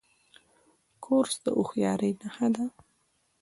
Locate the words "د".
1.43-1.45